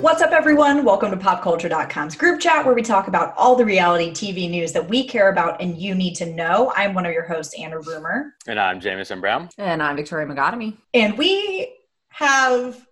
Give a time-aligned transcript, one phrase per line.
[0.00, 0.84] What's up, everyone?
[0.84, 4.88] Welcome to PopCulture.com's group chat where we talk about all the reality TV news that
[4.88, 6.72] we care about and you need to know.
[6.76, 9.48] I'm one of your hosts, Anna Rumor, And I'm Jamison Brown.
[9.58, 10.76] And I'm Victoria Magotomy.
[10.94, 11.74] and we
[12.10, 12.86] have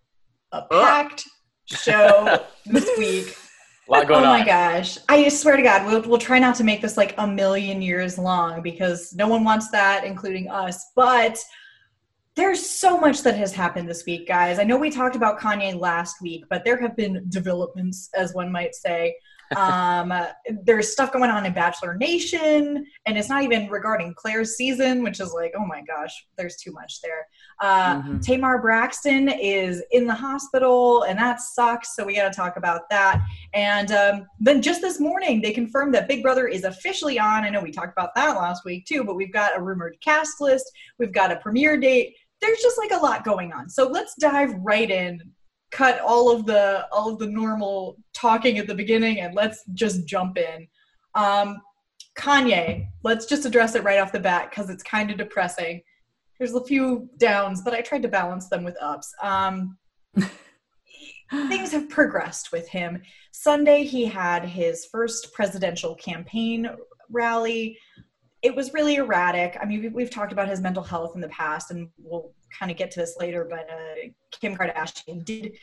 [0.52, 1.24] a packed
[1.66, 3.36] show this week.
[3.88, 4.46] A lot going oh my on.
[4.46, 4.98] gosh.
[5.08, 8.18] I swear to God, we'll, we'll try not to make this like a million years
[8.18, 10.90] long because no one wants that, including us.
[10.96, 11.38] But
[12.36, 14.58] there's so much that has happened this week, guys.
[14.58, 18.52] I know we talked about Kanye last week, but there have been developments, as one
[18.52, 19.16] might say.
[19.56, 20.26] um, uh,
[20.64, 25.20] there's stuff going on in Bachelor Nation, and it's not even regarding Claire's season, which
[25.20, 27.28] is like, oh my gosh, there's too much there.
[27.60, 28.20] Uh, Mhm.
[28.22, 31.94] Tamar Braxton is in the hospital, and that sucks.
[31.94, 33.22] So we got to talk about that.
[33.54, 37.44] And um, then just this morning, they confirmed that Big Brother is officially on.
[37.44, 40.40] I know we talked about that last week too, but we've got a rumored cast
[40.40, 42.16] list, we've got a premiere date.
[42.40, 43.68] There's just like a lot going on.
[43.68, 45.20] So let's dive right in.
[45.72, 50.06] Cut all of the all of the normal talking at the beginning, and let's just
[50.06, 50.68] jump in.
[51.14, 51.60] Um,
[52.16, 55.82] Kanye, let's just address it right off the bat because it's kind of depressing.
[56.38, 59.12] There's a few downs, but I tried to balance them with ups.
[59.22, 59.76] Um,
[61.48, 63.02] things have progressed with him.
[63.32, 66.68] Sunday, he had his first presidential campaign
[67.10, 67.78] rally.
[68.42, 69.56] It was really erratic.
[69.60, 72.70] I mean, we- we've talked about his mental health in the past, and we'll kind
[72.70, 75.56] of get to this later, but uh, Kim Kardashian did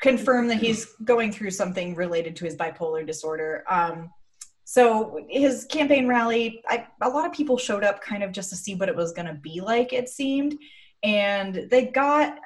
[0.00, 3.64] confirm that he's going through something related to his bipolar disorder.
[3.68, 4.10] Um,
[4.64, 8.56] so his campaign rally, I, a lot of people showed up kind of just to
[8.56, 9.92] see what it was going to be like.
[9.92, 10.56] It seemed,
[11.02, 12.40] and they got uh,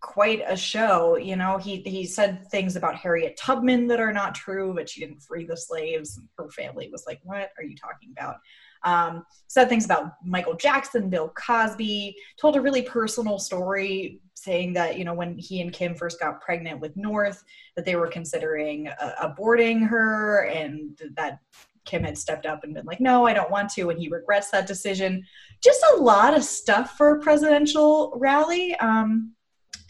[0.00, 1.16] quite a show.
[1.16, 5.00] You know, he he said things about Harriet Tubman that are not true, but she
[5.00, 6.18] didn't free the slaves.
[6.38, 8.36] Her family was like, "What are you talking about?"
[8.84, 12.16] Um, said things about Michael Jackson, Bill Cosby.
[12.40, 16.40] Told a really personal story, saying that you know when he and Kim first got
[16.40, 17.42] pregnant with North,
[17.76, 21.40] that they were considering uh, aborting her, and that
[21.84, 24.50] Kim had stepped up and been like, "No, I don't want to," and he regrets
[24.50, 25.24] that decision.
[25.62, 28.74] Just a lot of stuff for a presidential rally.
[28.76, 29.34] Um,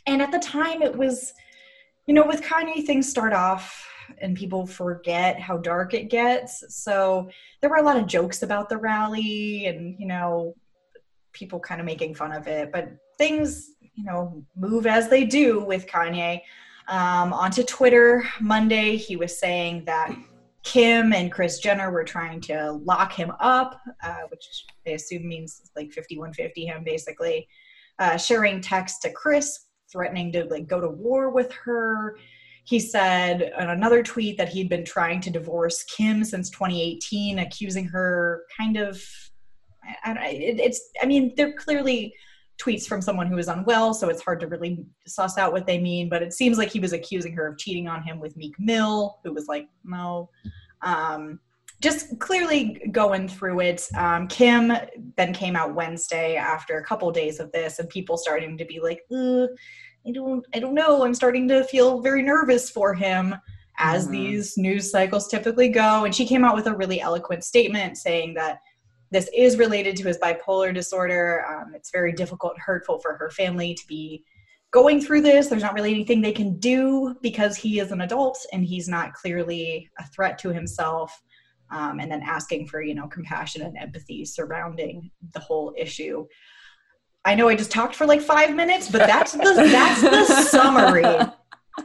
[0.06, 1.32] and at the time, it was,
[2.06, 3.86] you know, with Kanye, things start off
[4.18, 6.64] and people forget how dark it gets.
[6.68, 7.28] So
[7.60, 10.54] there were a lot of jokes about the rally and, you know,
[11.32, 12.72] people kind of making fun of it.
[12.72, 16.40] But things, you know, move as they do with Kanye.
[16.88, 20.14] Um, onto Twitter Monday, he was saying that
[20.62, 25.70] Kim and Kris Jenner were trying to lock him up, uh, which they assume means
[25.76, 27.48] like 5150 him basically.
[27.98, 32.16] Uh, sharing text to Kris, threatening to like go to war with her.
[32.64, 37.86] He said in another tweet that he'd been trying to divorce Kim since 2018, accusing
[37.86, 39.02] her kind of.
[40.04, 40.90] I, I, it, it's.
[41.02, 42.14] I mean, they're clearly
[42.60, 45.78] tweets from someone who is unwell, so it's hard to really suss out what they
[45.78, 46.08] mean.
[46.08, 49.18] But it seems like he was accusing her of cheating on him with Meek Mill,
[49.24, 50.28] who was like, no.
[50.82, 51.40] Um,
[51.80, 53.88] just clearly going through it.
[53.96, 54.72] Um, Kim
[55.16, 58.80] then came out Wednesday after a couple days of this, and people starting to be
[58.80, 59.48] like, "Ugh,
[60.06, 61.04] I don't, I don't know.
[61.04, 63.34] I'm starting to feel very nervous for him,
[63.78, 64.12] as Mhm.
[64.12, 66.04] these news cycles typically go.
[66.04, 68.60] And she came out with a really eloquent statement saying that
[69.10, 71.44] this is related to his bipolar disorder.
[71.46, 74.24] Um, it's very difficult and hurtful for her family to be
[74.70, 75.48] going through this.
[75.48, 79.14] There's not really anything they can do because he is an adult and he's not
[79.14, 81.22] clearly a threat to himself.
[81.72, 86.26] Um, and then asking for you know compassion and empathy surrounding the whole issue.
[87.24, 91.04] I know I just talked for like five minutes, but that's the that's the summary.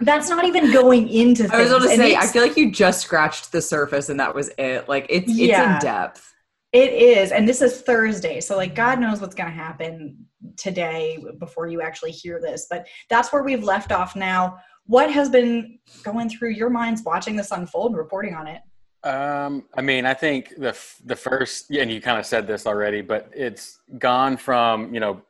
[0.02, 1.54] That's not even going into things.
[1.54, 4.34] I was going to say, I feel like you just scratched the surface and that
[4.34, 4.90] was it.
[4.90, 5.76] Like it's it's Yeah.
[5.76, 6.34] in depth.
[6.72, 10.18] It is, and this is Thursday, so like God knows what's going to happen
[10.58, 12.68] today before you actually hear this.
[12.70, 14.58] But that's where we've left off now.
[14.86, 18.62] What has been going through your minds watching this unfold and reporting on it?
[19.06, 22.48] Um, I mean, I think the f- the first, yeah, and you kind of said
[22.48, 25.22] this already, but it's gone from you know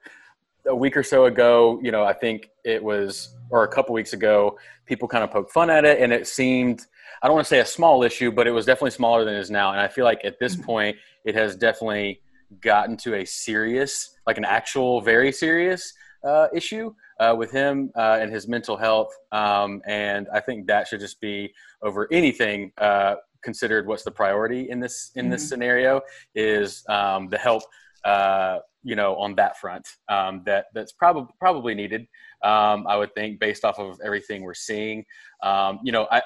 [0.68, 1.80] a week or so ago.
[1.84, 5.52] You know, I think it was, or a couple weeks ago, people kind of poked
[5.52, 6.86] fun at it, and it seemed,
[7.22, 9.40] I don't want to say a small issue, but it was definitely smaller than it
[9.40, 9.72] is now.
[9.72, 12.22] And I feel like at this point, it has definitely
[12.62, 15.94] gotten to a serious, like an actual, very serious
[16.24, 16.94] uh, issue.
[17.20, 19.14] uh, with him uh, and his mental health.
[19.32, 23.88] Um, and I think that should just be over anything uh, considered.
[23.88, 25.50] What's the priority in this in this mm-hmm.
[25.50, 26.02] scenario
[26.34, 27.64] is um, the help.
[28.04, 32.02] Uh, you know, on that front, um, that that's probably probably needed.
[32.44, 35.04] Um, I would think, based off of everything we're seeing.
[35.42, 36.22] Um, you know, I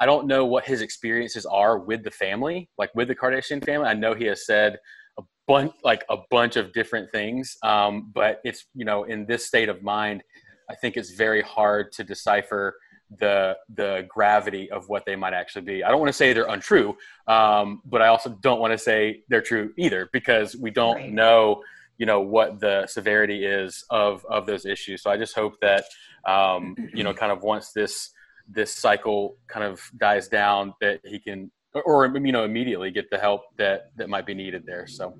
[0.00, 3.88] I don't know what his experiences are with the family, like with the Kardashian family.
[3.88, 4.78] I know he has said
[5.18, 9.46] a bunch, like a bunch of different things, um, but it's you know, in this
[9.46, 10.22] state of mind,
[10.70, 12.76] I think it's very hard to decipher
[13.18, 15.82] the the gravity of what they might actually be.
[15.82, 16.96] I don't want to say they're untrue,
[17.26, 21.12] um, but I also don't want to say they're true either because we don't right.
[21.12, 21.62] know
[21.96, 25.02] you know what the severity is of of those issues.
[25.02, 25.84] So I just hope that
[26.26, 28.10] um, you know kind of once this
[28.48, 31.50] this cycle kind of dies down that he can
[31.84, 35.14] or you know immediately get the help that that might be needed there so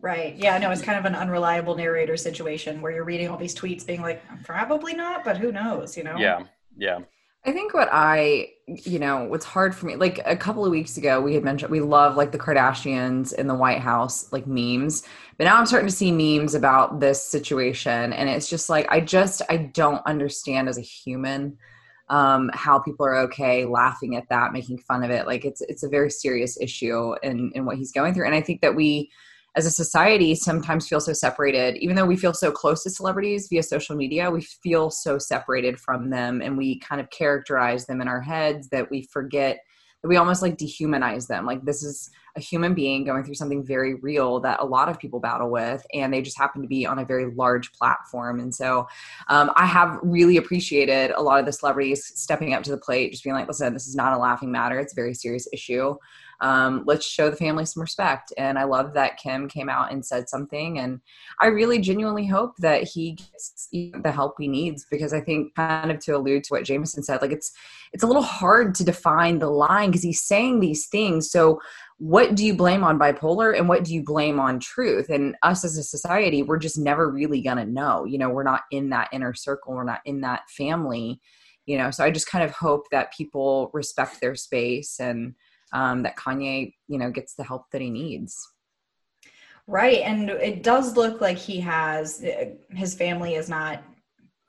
[0.00, 3.54] right yeah no it's kind of an unreliable narrator situation where you're reading all these
[3.54, 6.44] tweets being like probably not but who knows you know yeah
[6.76, 6.98] yeah
[7.44, 10.98] I think what I, you know, what's hard for me, like a couple of weeks
[10.98, 15.04] ago, we had mentioned we love like the Kardashians in the White House, like memes.
[15.38, 18.12] But now I'm starting to see memes about this situation.
[18.12, 21.56] And it's just like, I just, I don't understand as a human
[22.10, 25.26] um, how people are okay laughing at that, making fun of it.
[25.26, 28.26] Like it's it's a very serious issue in in what he's going through.
[28.26, 29.10] And I think that we
[29.56, 31.76] as a society sometimes feel so separated.
[31.78, 35.78] Even though we feel so close to celebrities via social media we feel so separated
[35.78, 39.60] from them and we kind of characterize them in our heads that we forget
[40.02, 41.44] that we almost like dehumanize them.
[41.44, 44.98] Like this is a human being going through something very real that a lot of
[44.98, 48.40] people battle with and they just happen to be on a very large platform.
[48.40, 48.86] And so
[49.28, 53.10] um, i have really appreciated a lot of the celebrities stepping up to the plate
[53.10, 54.78] just being like listen this is not a laughing matter.
[54.78, 55.96] It's a very serious issue
[56.40, 58.32] um, let's show the family some respect.
[58.38, 60.78] And I love that Kim came out and said something.
[60.78, 61.00] And
[61.40, 65.90] I really genuinely hope that he gets the help he needs because I think, kind
[65.90, 67.52] of to allude to what Jameson said, like it's
[67.92, 71.30] it's a little hard to define the line because he's saying these things.
[71.30, 71.60] So
[72.00, 75.66] what do you blame on bipolar and what do you blame on truth and us
[75.66, 79.10] as a society we're just never really gonna know you know we're not in that
[79.12, 81.20] inner circle we're not in that family
[81.66, 85.34] you know so i just kind of hope that people respect their space and
[85.72, 88.36] um, that Kanye, you know, gets the help that he needs.
[89.66, 90.00] Right.
[90.00, 92.24] And it does look like he has,
[92.70, 93.84] his family is not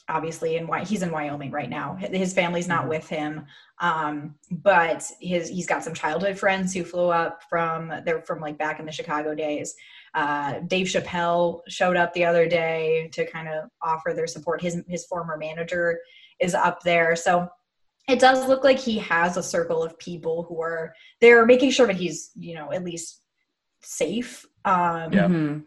[0.10, 1.96] obviously in why he's in Wyoming right now.
[1.96, 2.90] His family's not mm-hmm.
[2.90, 3.46] with him.
[3.80, 8.58] Um, but his, he's got some childhood friends who flew up from, they're from like
[8.58, 9.76] back in the Chicago days.
[10.14, 14.62] Uh, Dave Chappelle showed up the other day to kind of offer their support.
[14.62, 16.00] His, his former manager
[16.40, 17.16] is up there.
[17.16, 17.48] So
[18.08, 21.88] it does look like he has a circle of people who are they're making sure
[21.88, 23.22] that he's you know at least
[23.82, 25.28] safe um yeah.
[25.28, 25.60] Mm-hmm.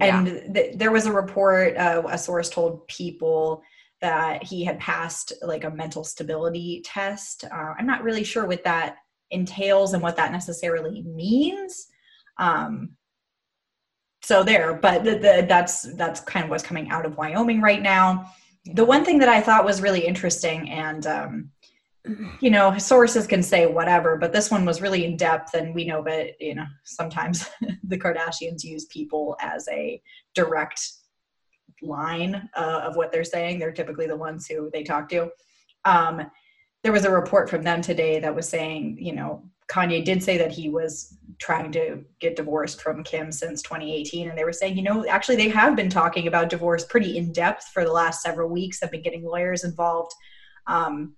[0.00, 0.52] and yeah.
[0.52, 3.62] th- there was a report uh, a source told people
[4.00, 8.64] that he had passed like a mental stability test uh, i'm not really sure what
[8.64, 8.96] that
[9.30, 11.86] entails and what that necessarily means
[12.38, 12.90] um
[14.22, 17.82] so there but the, the, that's that's kind of what's coming out of wyoming right
[17.82, 18.30] now
[18.74, 21.50] the one thing that i thought was really interesting and um,
[22.40, 25.84] you know sources can say whatever but this one was really in depth and we
[25.84, 27.50] know that you know sometimes
[27.84, 30.00] the kardashians use people as a
[30.34, 30.80] direct
[31.82, 33.58] line uh, of what they're saying.
[33.58, 35.30] They're typically the ones who they talk to.
[35.84, 36.30] Um,
[36.82, 40.36] there was a report from them today that was saying you know kanye did say
[40.36, 44.76] that he was trying to get divorced from kim since 2018 and they were saying
[44.76, 48.22] you know actually they have been talking about divorce pretty in depth for the last
[48.22, 48.80] several weeks.
[48.80, 50.12] Have been getting lawyers involved.
[50.66, 51.14] Um,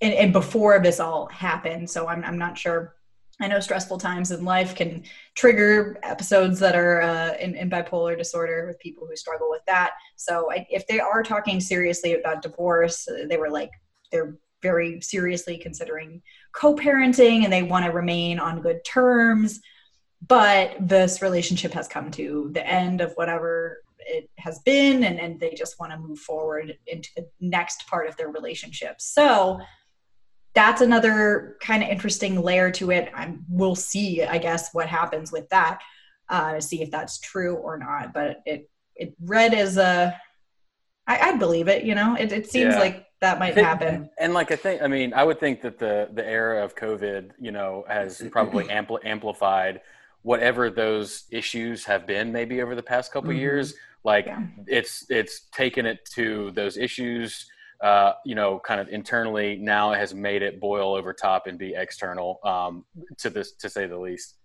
[0.00, 1.88] and, and before this all happened.
[1.88, 2.94] So I'm, I'm not sure.
[3.40, 8.16] I know stressful times in life can trigger episodes that are uh, in, in, bipolar
[8.16, 9.92] disorder with people who struggle with that.
[10.16, 13.70] So I, if they are talking seriously about divorce, they were like,
[14.12, 16.22] they're very seriously considering
[16.52, 19.60] co-parenting and they want to remain on good terms.
[20.26, 25.38] But this relationship has come to the end of whatever it has been and, and
[25.40, 29.00] they just want to move forward into the next part of their relationship.
[29.00, 29.60] So
[30.54, 33.10] that's another kind of interesting layer to it.
[33.14, 35.80] I'm, we'll see, I guess, what happens with that
[36.28, 38.12] uh, to see if that's true or not.
[38.12, 40.14] But it it read as a,
[41.06, 41.84] I, I believe it.
[41.84, 42.80] You know, it, it seems yeah.
[42.80, 44.10] like that might think, happen.
[44.18, 47.30] And like I think, I mean, I would think that the the era of COVID,
[47.40, 49.80] you know, has probably ampl- amplified
[50.22, 53.40] whatever those issues have been maybe over the past couple mm-hmm.
[53.40, 53.74] years.
[54.04, 54.42] Like yeah.
[54.66, 57.46] it's it's taken it to those issues
[57.82, 61.58] uh, you know, kind of internally now it has made it boil over top and
[61.58, 62.84] be external um,
[63.18, 64.36] to this, to say the least.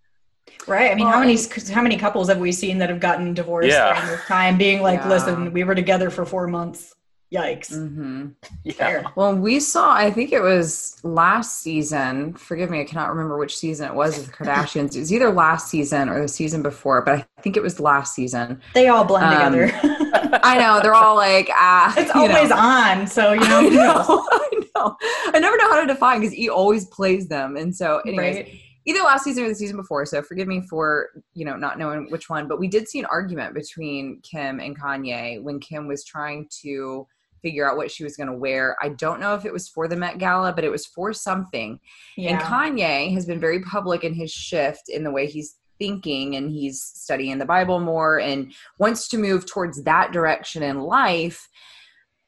[0.66, 0.90] Right.
[0.90, 1.36] I mean, how many
[1.72, 3.94] how many couples have we seen that have gotten divorced yeah.
[3.94, 5.08] during this time, being like, yeah.
[5.08, 6.94] "Listen, we were together for four months."
[7.32, 7.74] Yikes.
[7.74, 8.28] Mm-hmm.
[8.64, 9.02] Yeah.
[9.14, 12.32] Well, we saw, I think it was last season.
[12.32, 14.96] Forgive me, I cannot remember which season it was with the Kardashians.
[14.96, 18.14] It was either last season or the season before, but I think it was last
[18.14, 18.62] season.
[18.72, 19.98] They all blend Um, together.
[20.42, 21.94] I know, they're all like, ah.
[21.96, 22.36] it's you know.
[22.36, 23.58] always on, so you know.
[23.58, 24.96] I know, I know.
[25.34, 27.56] I never know how to define because he always plays them.
[27.56, 28.60] And so, anyways, Right.
[28.86, 30.04] either last season or the season before.
[30.06, 33.06] So forgive me for you know not knowing which one, but we did see an
[33.06, 37.06] argument between Kim and Kanye when Kim was trying to
[37.42, 38.76] figure out what she was going to wear.
[38.82, 41.78] I don't know if it was for the Met Gala, but it was for something.
[42.18, 46.50] And Kanye has been very public in his shift in the way he's thinking and
[46.50, 51.48] he's studying the Bible more and wants to move towards that direction in life.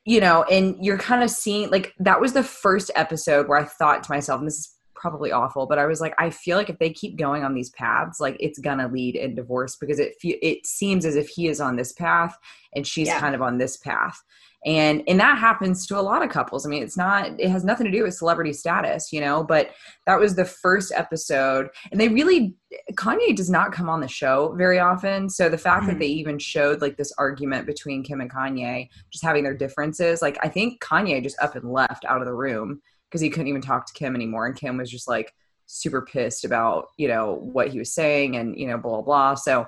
[0.07, 3.65] You know, and you're kind of seeing like that was the first episode where I
[3.65, 6.69] thought to myself, and this is probably awful, but I was like, I feel like
[6.71, 10.15] if they keep going on these paths, like it's gonna lead in divorce because it
[10.21, 12.37] fe- it seems as if he is on this path
[12.75, 13.21] and she's Yeah.
[13.21, 14.23] kind of on this path
[14.67, 16.67] and and that happens to a lot of couples.
[16.67, 19.71] I mean it's not it has nothing to do with celebrity status you know but
[20.07, 21.69] that was the first episode.
[21.91, 22.55] And they really
[22.93, 25.29] kanye does not come on the show very often.
[25.31, 26.01] So the fact that Mhm.
[26.01, 30.39] they even showed like this argument between kim and kanye just having their differences like
[30.43, 33.61] i think kanye just up and left out of the room because he couldn't even
[33.63, 34.47] talk to kim anymore.
[34.47, 35.33] And kim was just like
[35.67, 39.35] super pissed about you know what he was saying and you know blah blah blah.
[39.35, 39.67] So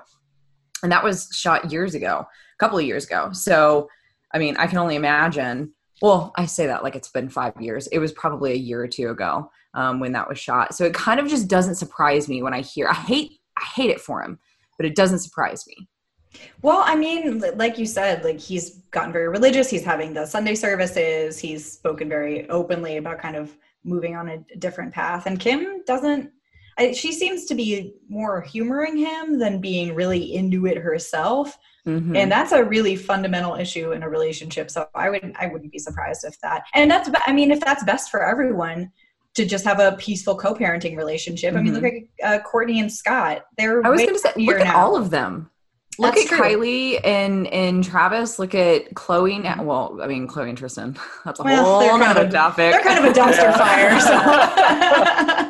[0.83, 3.31] and that was shot years ago a couple of years ago.
[3.33, 3.89] So
[4.33, 5.73] I mean, I can only imagine.
[6.01, 7.87] Well, I say that like it's been five years.
[7.87, 10.75] It was probably a year or two ago um, when that was shot.
[10.75, 12.87] So it kind of just doesn't surprise me when I hear.
[12.87, 13.39] I hate.
[13.57, 14.39] I hate it for him,
[14.77, 15.87] but it doesn't surprise me.
[16.63, 19.69] Well, I mean, like you said, like he's gotten very religious.
[19.69, 21.39] He's having the Sunday services.
[21.39, 25.25] He's spoken very openly about kind of moving on a different path.
[25.25, 26.31] And Kim doesn't.
[26.77, 31.57] I, she seems to be more humoring him than being really into it herself.
[31.85, 32.15] Mhm.
[32.17, 35.77] and that's a really fundamental issue in a relationship so i would i wouldn't be
[35.77, 38.89] surprised if that and that's i mean if that's best for everyone
[39.33, 41.93] to just have a peaceful co-parenting relationship i mean look at
[42.25, 43.87] uh, kourtney and scott they're Mm-hmm.
[43.87, 44.77] I was going to say, look at now.
[44.77, 45.49] all of them.
[45.99, 46.45] Look That's at true.
[46.57, 48.39] Kylie and and Travis.
[48.39, 49.43] Look at Khloé.
[49.43, 50.97] Now, well, I mean Khloé and Tristan.
[51.25, 52.71] That's a Well, whole kind of other topic.
[52.71, 54.13] they're kind of a dumpster fire so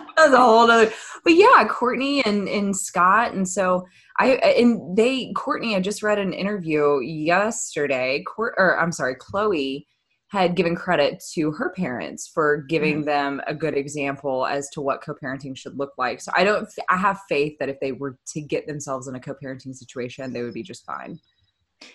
[0.17, 0.91] that's a whole other
[1.23, 3.85] but yeah kourtney and and scott and so
[4.17, 9.85] i and they kourtney i just read an interview yesterday Kourt, or i'm sorry khloé
[10.27, 14.99] had given credit to her parents for giving them a good example as to what
[15.03, 18.41] co-parenting should look like so i don't i have faith that if they were to
[18.41, 21.19] get themselves in a co-parenting situation they would be just fine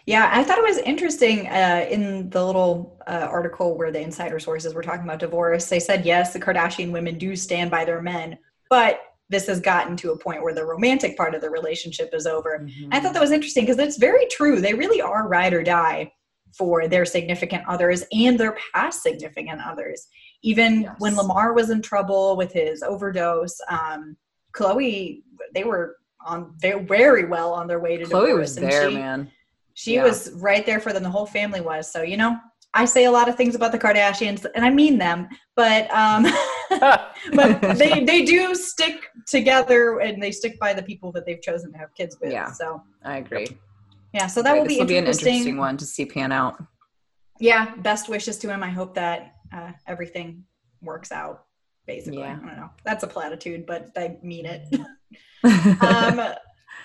[0.06, 4.38] Yeah, I thought it was interesting uh, in the little uh, article where the insider
[4.38, 5.66] sources were talking about divorce.
[5.66, 8.37] They said, yes, the Kardashian women do stand by their men,
[8.68, 12.26] but this has gotten to a point where the romantic part of the relationship is
[12.26, 12.61] over.
[12.64, 12.88] Mm-hmm.
[12.92, 14.61] I thought that was interesting because it's very true.
[14.61, 16.12] They really are ride or die
[16.56, 20.06] for their significant others and their past significant others.
[20.42, 20.94] Even Yes.
[20.99, 24.16] when Lamar was in trouble with his overdose, um,
[24.54, 25.23] Khloé,
[25.54, 28.38] they were on very, very well on their way to khloé divorce.
[28.38, 29.30] was there she- man
[29.75, 30.02] she Yeah.
[30.02, 31.04] was right there for them.
[31.04, 31.88] The whole family was.
[31.92, 32.37] So, you know,
[32.75, 36.26] I say a lot of things about the Kardashians and I mean them, but um
[37.32, 41.72] but they they do stick together and they stick by the people that they've chosen
[41.72, 42.32] to have kids with.
[42.32, 42.52] Yeah.
[42.52, 43.46] So, i agree
[44.12, 45.34] yeah, so that will be will be an interesting.
[45.34, 46.62] interesting one to see pan out
[47.38, 48.62] Yeah, best wishes to him.
[48.62, 50.44] I hope that uh, everything
[50.82, 51.44] works out
[51.87, 52.20] basically.
[52.20, 52.38] Yeah.
[52.42, 52.70] I don't know.
[52.84, 54.62] That's a platitude, but I mean it.
[55.82, 56.34] um,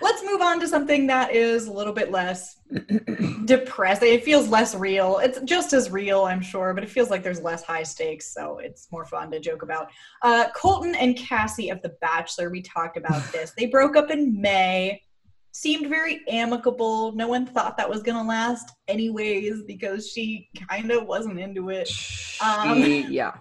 [0.02, 2.58] let's move on to something that is a little bit less
[3.46, 4.14] depressing.
[4.14, 5.20] It feels less real.
[5.20, 8.60] It's just as real, I'm sure, but it feels like there's less high stakes, so
[8.60, 9.90] it's more fun to joke about.
[10.22, 13.54] Uh, Colton and Cassie of The Bachelor, we talked about this.
[13.58, 15.02] They broke up in May.
[15.56, 17.12] Seemed very amicable.
[17.12, 21.88] No one thought that was gonna last, anyways, because she kind of wasn't into it.
[22.44, 23.34] Um, She- yeah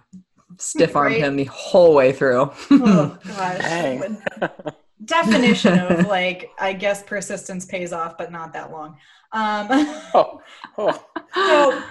[0.59, 1.21] stiff armed Right.
[1.23, 4.79] him the whole way through oh gosh.
[5.05, 8.97] Definition of like i guess persistence pays off but not that long.
[9.31, 9.67] Um
[10.13, 10.41] Oh,
[10.77, 11.05] oh.
[11.33, 11.83] so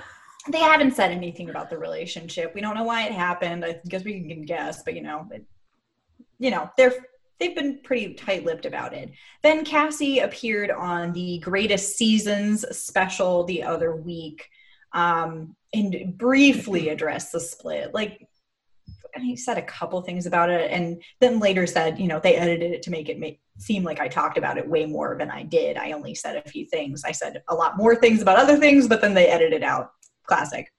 [0.50, 2.54] they haven't said anything about the relationship.
[2.54, 3.64] We don't know why it happened.
[3.64, 5.44] I guess we can guess but you know it,
[6.38, 6.94] you know they're
[7.38, 9.10] they've been pretty tight-lipped about it.
[9.42, 14.48] Then cassie appeared on the greatest seasons special the other week
[14.92, 17.94] um and briefly addressed the split.
[17.94, 18.28] Like
[19.14, 22.36] and he said a couple things about it and then later said you know they
[22.36, 25.30] edited it to make it make, seem like i talked about it way more than
[25.30, 28.38] i did i only said a few things i said a lot more things about
[28.38, 29.92] other things but then they edited out
[30.24, 30.72] classic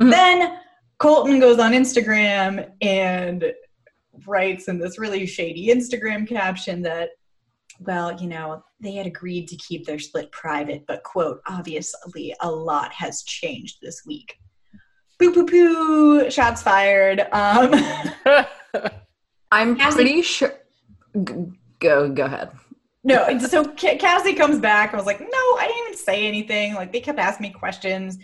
[0.00, 0.10] Mhm.
[0.10, 0.58] then
[0.98, 3.52] colton goes on instagram and
[4.26, 7.10] writes in this really shady instagram caption that
[7.80, 12.50] well, you know, they had agreed to keep their split private, but quote, obviously a
[12.50, 14.36] lot has changed this week.
[15.22, 17.20] Boo poo poo, shots fired.
[17.32, 17.72] Um,
[19.52, 20.52] I'm Cassie- pretty sure.
[21.78, 22.50] Go go ahead.
[23.04, 24.92] no, so Cassie comes back.
[24.94, 26.74] I was like, no, I didn't even say anything.
[26.74, 28.18] Like they kept asking me questions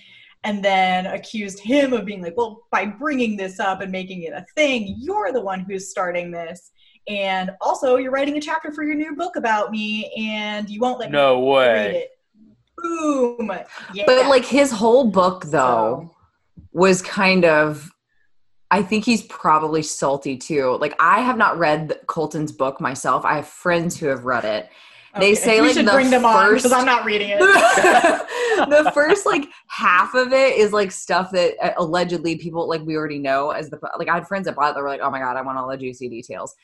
[0.44, 4.32] and then accused him of being like, well, by bringing this up and making it
[4.32, 6.70] a thing, you're the one who's starting this.
[7.08, 10.98] And also, you're writing a chapter for your new book about me, and you won't
[11.00, 11.96] let No me read way.
[11.96, 12.10] it.
[12.76, 13.50] Boom.
[13.94, 14.04] Yeah.
[14.06, 16.14] But like his whole book though
[16.72, 17.90] was kind of
[18.70, 20.76] I think he's probably salty too.
[20.78, 23.24] Like I have not read Colton's book myself.
[23.24, 24.68] I have friends who have read it.
[25.18, 27.38] They say we like should the bring them first because I'm not reading it.
[28.68, 32.94] the first like half of it is like stuff that uh, allegedly people like we
[32.94, 35.10] already know as the like I had friends that bought it that were like, oh
[35.10, 36.54] my god, I want all the juicy details.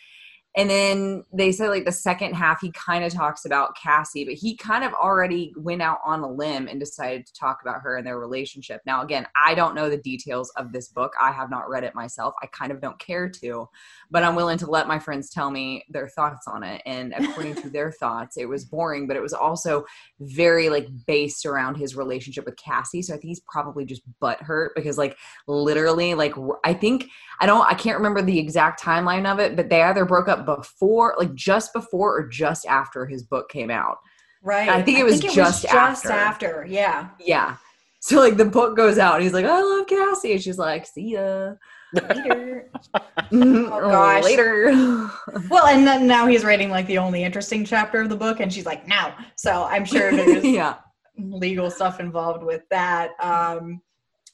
[0.56, 4.34] And then they said like the second half he kind of talks about Cassie, but
[4.34, 7.96] he kind of already went out on a limb and decided to talk about her
[7.96, 8.80] and their relationship.
[8.86, 11.12] Now again, I don't know the details of this book.
[11.20, 12.34] I have not read it myself.
[12.40, 13.68] I kind of don't care to,
[14.12, 16.82] but I'm willing to let my friends tell me their thoughts on it.
[16.86, 19.84] And according to their thoughts, it was boring, but it was also
[20.20, 23.02] very like based around his relationship with Cassie.
[23.02, 25.16] So I think he's probably just butthurt because like
[25.48, 27.06] literally like I think
[27.40, 30.43] I don't I can't remember the exact timeline of it, but they either broke up
[30.44, 33.98] before like just before or just after his book came out.
[34.42, 34.68] Right.
[34.68, 36.10] I think it was just just after.
[36.12, 36.66] after.
[36.68, 37.08] Yeah.
[37.18, 37.56] Yeah.
[38.00, 40.32] So like the book goes out and he's like, I love Cassie.
[40.32, 41.54] And she's like, see ya.
[41.94, 42.70] Later.
[43.32, 44.24] oh gosh.
[44.24, 44.66] Later.
[45.48, 48.52] well, and then now he's writing like the only interesting chapter of the book, and
[48.52, 49.14] she's like, now.
[49.36, 50.76] So I'm sure there's yeah.
[51.16, 53.12] legal stuff involved with that.
[53.20, 53.80] Um,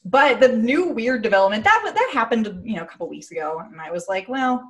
[0.03, 3.79] but the new weird development that that happened, you know, a couple weeks ago, and
[3.79, 4.63] I was like, well,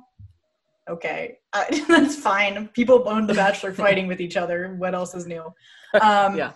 [0.88, 2.68] okay, uh, that's fine.
[2.68, 4.74] People own The Bachelor fighting with each other.
[4.78, 5.52] What else is new?
[6.00, 6.52] Um, Yeah.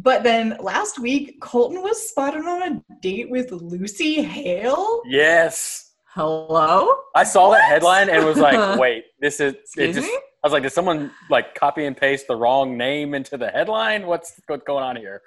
[0.00, 5.02] But then last week, Colton was spotted on a date with Lucy Hale.
[5.04, 5.88] Yes.
[6.10, 6.88] Hello?
[7.16, 10.14] I saw that headline and was like, wait, this is it Excuse just me?
[10.14, 14.06] I was like, did someone like copy and paste the wrong name into the headline?
[14.06, 15.22] What's what's going on here?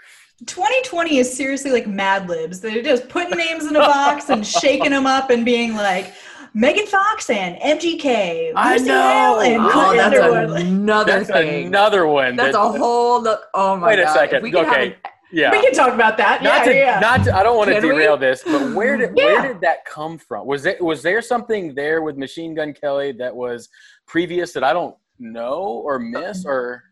[0.45, 2.61] 2020 is seriously like Mad Libs.
[2.61, 6.13] They're just putting names in a box and shaking them up and being like,
[6.53, 8.51] Megan Fox and MGK.
[8.55, 9.39] I Lucy know.
[9.39, 10.61] Hale, and Oh, Colton that's Underwood.
[10.61, 11.67] another That's thing.
[11.67, 12.35] another one.
[12.35, 13.21] That's that- a whole.
[13.21, 13.41] look.
[13.53, 13.99] Oh my god.
[13.99, 14.43] Wait a second.
[14.43, 14.95] We could have Okay.
[15.33, 15.51] Yeah.
[15.51, 16.43] We can talk about that.
[16.43, 16.99] not yeah, to yeah.
[16.99, 17.89] not to, I don't want to Can we?
[17.95, 19.25] derail this, but where did Yeah.
[19.25, 20.45] where did that come from?
[20.45, 23.69] Was it was there something there with Machine Gun Kelly that was
[24.07, 26.83] previous that I don't know or miss uh, or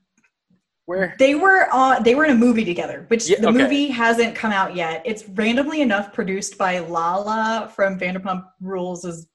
[0.86, 1.16] where?
[1.20, 2.02] they were on.
[2.04, 3.58] They were in a movie together, which Yeah, the okay.
[3.58, 5.02] movie hasn't come out yet.
[5.04, 9.28] It's randomly enough produced by Lala from Vanderpump Rules'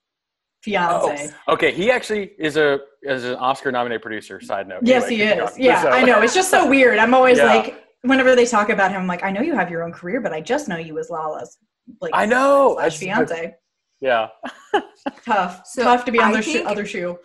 [0.64, 1.30] fiance.
[1.46, 1.72] Oh, okay.
[1.72, 4.40] He actually is a is an Oscar nominated producer.
[4.40, 4.80] Side note.
[4.82, 5.50] Yes, Anyway, he is.
[5.50, 5.62] going.
[5.62, 6.20] Yeah, So- I know.
[6.22, 6.98] It's just so weird.
[6.98, 7.44] I'm always Yeah.
[7.54, 10.20] like, whenever they talk about him, I'm like, I know you have your own career,
[10.20, 11.58] but I just know you as Lala's
[12.00, 12.74] like I know.
[12.78, 13.54] slash That's- fiance.
[14.00, 14.28] Yeah.
[15.24, 17.18] Tough, So, tough to be on I the sho- think- other shoe.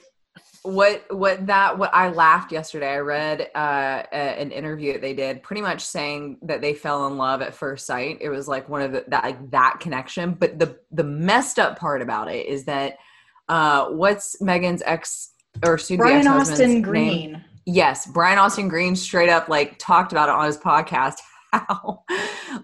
[0.64, 2.90] what what that what I laughed yesterday.
[2.94, 7.08] I read uh, a, an interview that they did, pretty much saying that they fell
[7.08, 8.18] in love at first sight.
[8.22, 10.34] It was like one of the, that like that connection.
[10.34, 12.98] But the the messed up part about it is that
[13.50, 15.34] uh, what's Megan's ex
[15.66, 16.82] or soon Brian ex-husband's Austin name?
[16.82, 17.44] Green.
[17.66, 21.16] Yes, Brian Austin Green straight up like talked about it on his podcast.
[21.52, 22.04] How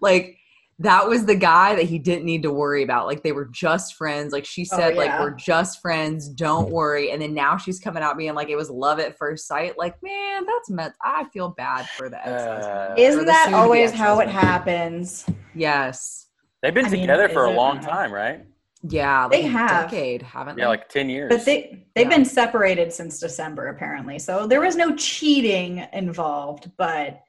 [0.02, 0.38] like
[0.80, 3.08] that was the guy that he didn't need to worry about.
[3.08, 4.32] Like they were just friends.
[4.32, 6.28] Like she Oh, said, like we're just friends.
[6.28, 7.12] Don't worry.
[7.12, 9.78] And then now she's coming out being like it was love at first sight.
[9.78, 10.94] Like man, that's met.
[11.02, 12.44] I feel bad for the ex.
[12.44, 15.26] Uh, Isn't that always how it happens?
[15.56, 16.28] Yes.
[16.62, 18.46] They've been I mean, together for a long time, right?
[18.88, 19.24] Yeah.
[19.26, 19.90] Like They a have.
[19.90, 20.62] decade, haven't they?
[20.62, 20.70] Yeah, they?
[20.70, 21.30] like ten years.
[21.34, 22.18] But they they've Yeah.
[22.18, 26.72] been separated since December apparently, so there was no cheating involved.
[26.78, 27.22] But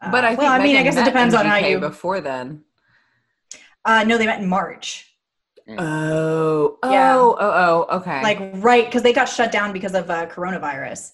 [0.00, 1.80] uh, but I think well, I mean, I guess it depends on how MGK you.
[1.80, 2.62] before then.
[3.84, 5.12] Uh, no, they met in March.
[5.68, 8.22] Oh, oh, oh, oh, okay.
[8.22, 11.10] like right because they got shut down because of uh, coronavirus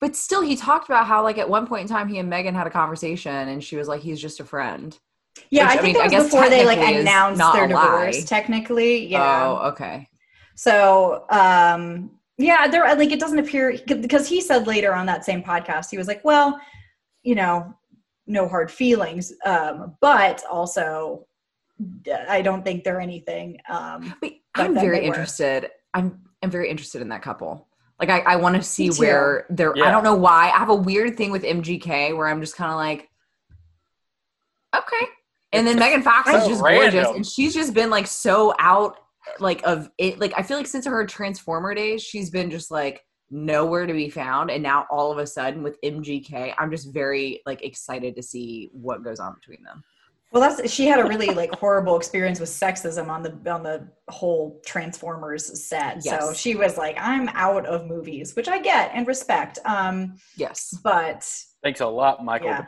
[0.00, 2.54] But still, he talked about how, like, at one point in time, he and Megan
[2.54, 4.98] had a conversation, and she was like, "He's just a friend."
[5.50, 7.68] Yeah Which, i I think mean, that was guess before they like announced their a
[7.68, 10.08] divorce technically yeah Oh, okay.
[10.54, 15.42] so um yeah there like it doesn't appear because he said later on that same
[15.42, 16.60] podcast he was like well
[17.22, 17.74] you know
[18.26, 21.26] no hard feelings um but also
[22.28, 25.70] i don't think they're anything um But But I'm very interested.
[25.94, 27.68] I'm I'm very interested in that couple.
[28.00, 29.74] Like, I, I want to see where they're.
[29.76, 30.50] I don't know why.
[30.50, 33.08] I have a weird thing with MGK where I'm just kind of like,
[34.74, 35.06] okay.
[35.52, 38.96] And then Megan Fox is so just gorgeous, and she's just been like so out,
[39.40, 40.18] like of it.
[40.18, 44.10] Like I feel like since her Transformer days, she's been just like nowhere to be
[44.10, 48.22] found and now all of a sudden with mgk i'm just very like excited to
[48.22, 49.84] see what goes on between them
[50.32, 53.88] Well, that's she had a really like horrible experience with sexism on the on the
[54.08, 56.04] whole Transformers set.
[56.04, 59.58] So she was like, "I'm out of movies," which I get and respect.
[59.64, 61.28] Um, yes but
[61.64, 62.48] Thanks a lot, Michael.
[62.48, 62.64] Yeah.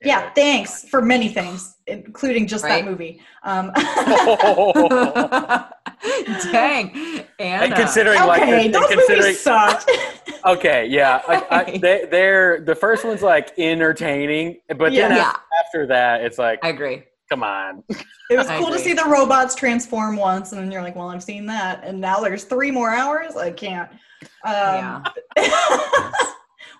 [0.00, 0.08] Bay.
[0.08, 2.84] yeah, thanks for many things, including just Right.
[2.84, 3.20] that movie.
[3.42, 3.72] Um,
[6.52, 6.90] dang
[7.38, 9.90] and and considering like okay, the- those considering movies sucked.
[10.46, 15.08] okay, yeah, I, I, they, they're the first one's like entertaining, but then Yeah.
[15.16, 15.22] Yeah.
[15.28, 17.84] after, after that, it's like, i agree come on.
[17.88, 21.08] It was I cool to see the robots transform once, and then you're like, "Well,
[21.08, 23.36] I've seen that," and now there's three more hours.
[23.36, 23.88] I can't.
[24.44, 25.04] Um,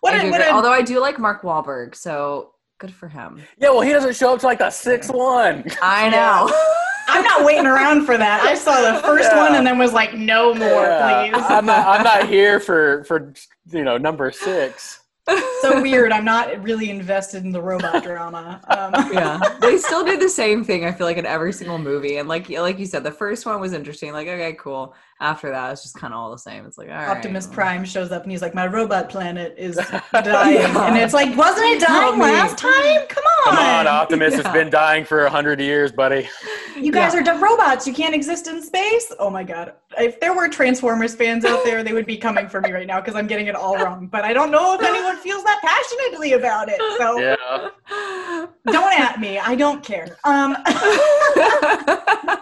[0.01, 3.41] what I a, what a, although i do like mark Wahlberg, so good for him
[3.59, 5.65] Yeah, well, he doesn't show up to like the sixth one.
[5.83, 6.51] i know
[7.13, 8.43] I'm not waiting around for that.
[8.43, 9.39] I saw the first Yeah.
[9.43, 11.85] one and then was like, "No more, Yeah, please." I'm not.
[11.89, 13.33] I'm not here for for
[13.73, 15.01] you know number six.
[15.61, 16.13] so weird.
[16.13, 18.61] I'm not really invested in the robot drama.
[18.69, 22.17] Um, yeah they still do the same thing i feel like in every single movie
[22.19, 25.71] and like like you said the first one was interesting like okay cool after that
[25.73, 27.55] it's just kind of all the same it's like all right Optimus well.
[27.55, 29.77] Prime shows up and he's like, "My robot planet is
[30.13, 30.87] dying," Yeah.
[30.89, 33.07] and it's like, "Wasn't it dying last time?
[33.09, 34.33] Come on, Come on, Optimus.
[34.35, 34.41] Yeah.
[34.41, 36.29] It's been dying for a hundred years, buddy.
[36.77, 37.21] you guys Yeah.
[37.21, 37.87] are dumb robots.
[37.87, 39.75] You can't exist in space." Oh my god!
[39.99, 43.01] If there were Transformers fans out there, they would be coming for me right now
[43.01, 44.07] because I'm getting it all wrong.
[44.07, 46.81] But I don't know if anyone feels that passionately about it.
[46.99, 48.47] So Yeah.
[48.73, 49.39] don't at me.
[49.39, 50.17] I don't care.
[50.25, 50.57] Um,
[51.35, 52.40] back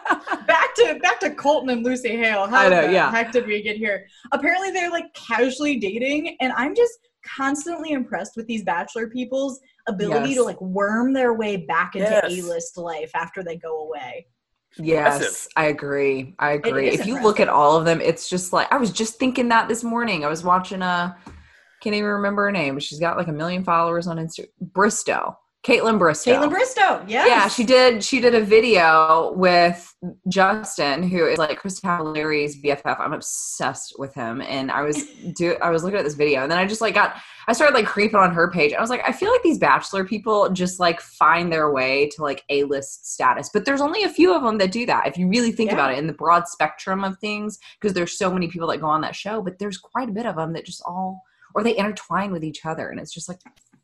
[0.79, 2.47] to back to Colton and Lucy Hale.
[2.47, 3.11] How I know, the yeah.
[3.11, 4.07] heck did we get here?
[4.33, 6.93] Apparently, they're like casually dating, and I'm just
[7.37, 10.39] constantly impressed with these bachelor people's ability Yes.
[10.39, 12.33] to like worm their way back into Yes.
[12.45, 14.27] A-list life after they go away.
[14.77, 15.47] Yes, Impressive.
[15.57, 16.35] I agree.
[16.39, 16.89] I agree.
[16.89, 19.49] is If you look at all of them, it's just like I was just thinking
[19.49, 20.25] that this morning.
[20.25, 21.17] I was watching a
[21.83, 22.75] can't even remember her name.
[22.75, 24.47] but She's got like a million followers on Instagram.
[24.73, 25.37] Bristowe.
[25.69, 26.35] Kaitlyn Bristowe.
[26.35, 27.27] Kaitlyn Bristowe, yeah.
[27.27, 28.03] Yeah, she did.
[28.03, 29.95] She did a video with
[30.29, 32.99] Justin, who is like Krista Cavallari's BFF.
[32.99, 35.05] I'm obsessed with him, and I was
[35.37, 37.17] do I was looking at this video, and then I just like got
[37.49, 38.73] I started like creeping on her page.
[38.73, 42.23] I was like, I feel like these Bachelor people just like find their way to
[42.23, 45.07] like a list status, but there's only a few of them that do that.
[45.07, 45.75] If you really think Yeah.
[45.75, 48.87] about it in the broad spectrum of things, because there's so many people that go
[48.87, 51.23] on that show, but there's quite a bit of them that just all
[51.55, 53.41] or they intertwine with each other, and it's just like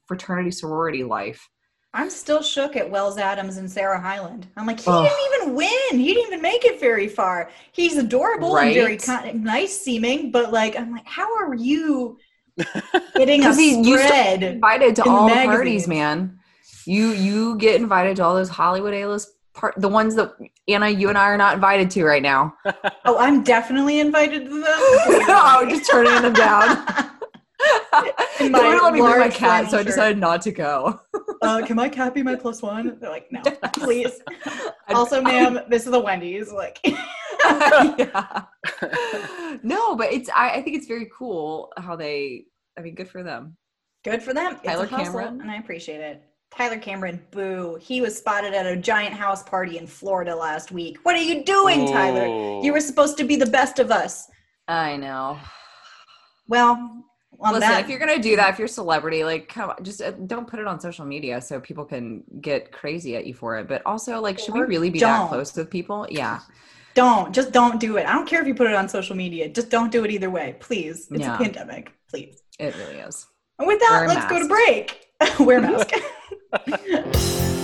[0.07, 1.49] fraternity sorority life.
[1.95, 4.49] I'm still shook at Wells Adams and Sarah Hyland.
[4.57, 5.05] I'm like, he Ugh.
[5.09, 5.99] didn't even win.
[6.01, 7.51] He didn't even make it very far.
[7.71, 12.19] He's adorable and very con- nice seeming, but like, I'm like, how are you
[13.17, 14.41] getting a he used to spread?
[14.41, 15.57] be invited to in all the magazines.
[15.57, 16.39] parties, man.
[16.85, 20.33] You you get invited to all those Hollywood A list part, the ones that
[20.67, 22.55] Anna, you and I are not invited to right now.
[23.07, 24.65] Oh, I'm definitely invited to them.
[24.67, 26.87] oh, just turning them down.
[28.40, 31.00] In they my wouldn't let me bring my cat, so I decided not to go.
[31.42, 32.98] uh, can my cat be my plus one?
[33.00, 33.40] They're like, no,
[33.72, 34.20] please.
[34.88, 36.53] Also, ma'am, this is the Wendy's.
[36.53, 38.42] Like, yeah.
[39.62, 42.44] no, but it's I, I think it's very cool how they.
[42.79, 43.57] I mean, good for them.
[44.05, 44.53] good for them.
[44.55, 45.40] It's Tyler Cameron.
[45.40, 46.22] and I appreciate it.
[46.55, 47.79] Tyler Cameron, boo.
[47.81, 50.98] He was spotted at a giant house party in Florida last week.
[51.03, 52.27] What are you doing, Tyler?
[52.27, 52.62] Oh.
[52.62, 54.29] You were supposed to be the best of us.
[54.68, 55.38] I know.
[56.46, 57.05] Well,
[57.53, 60.01] Listen, that, if you're gonna do that, if you're a celebrity, like, come on, just
[60.03, 63.59] uh, don't put it on social media so people can get crazy at you for
[63.59, 63.69] it.
[63.69, 65.11] But also, like, should we really be don't.
[65.25, 66.07] that close with people?
[66.11, 66.41] Yeah.
[66.95, 68.07] don't just don't do it.
[68.07, 69.49] I don't care if you put it on social media.
[69.49, 71.09] Just don't do it either way, please.
[71.11, 71.35] It's Yeah.
[71.35, 72.41] a pandemic, please.
[72.59, 73.27] It really is.
[73.59, 75.09] And with that, let's go to break.
[75.41, 75.91] Wear mask.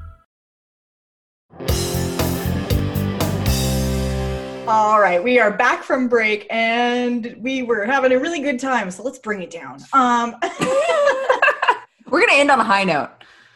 [4.67, 8.91] All right, we are back from break and we were having a really good time,
[8.91, 9.79] so let's bring it down.
[9.91, 10.35] Um
[12.07, 13.09] We're gonna end on a high note.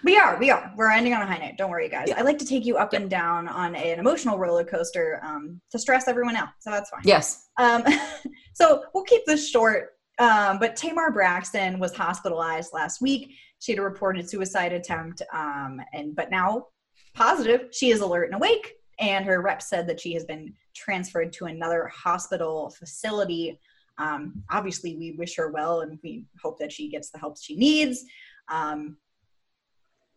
[0.04, 0.74] we are, we are.
[0.76, 1.58] We're ending on a high note.
[1.58, 2.10] Don't worry, guys.
[2.12, 5.78] I like to take you up and down on an emotional roller coaster um, to
[5.78, 7.02] stress everyone out, so that's fine.
[7.04, 7.50] Yes.
[7.60, 7.84] Um,
[8.54, 9.90] so we'll keep this short.
[10.18, 13.36] Um, but Tamar Braxton was hospitalized last week.
[13.60, 16.68] She had a reported suicide attempt, um, and but now
[17.14, 17.68] positive.
[17.72, 18.74] She is alert and awake.
[19.00, 23.60] And her rep said that she has been transferred to another hospital facility.
[23.98, 27.56] Um, obviously, we wish her well and we hope that she gets the help she
[27.56, 28.04] needs.
[28.50, 28.98] Um,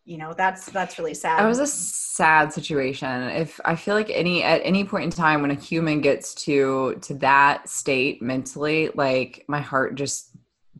[0.04, 3.24] you know that's that's really sad That was a sad situation.
[3.24, 6.96] If I feel like any at any point in time when a human gets to
[7.02, 10.30] to that state mentally, like my heart just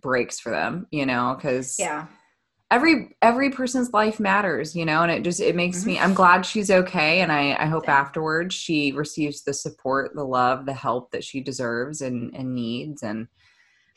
[0.00, 2.06] breaks for them, you know, because yeah
[2.70, 5.86] every every person's life matters, you know, and it just it makes Mm-hmm.
[5.86, 10.24] me I'm glad she's okay and I I hope afterwards she receives the support, the
[10.24, 13.28] love, the help that she deserves and and needs and